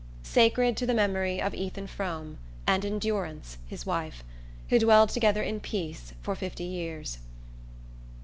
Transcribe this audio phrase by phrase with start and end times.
[0.23, 4.23] SACRED TO THE MEMORY OF ETHAN FROME AND ENDURANCE HIS WIFE,
[4.69, 7.19] WHO DWELLED TOGETHER IN PEACE FOR FIFTY YEARS.